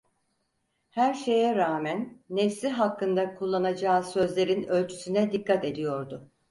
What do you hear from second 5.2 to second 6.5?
dikkat ediyordu.